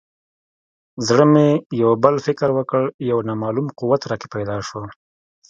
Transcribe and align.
زړه 1.07 1.25
مې 1.33 1.47
یو 1.83 1.91
بل 2.03 2.15
فکر 2.25 2.49
وکړ 2.57 2.83
یو 3.09 3.17
نامعلوم 3.27 3.67
قوت 3.79 4.01
راکې 4.09 4.27
پیدا 4.35 4.57
شو. 4.67 4.81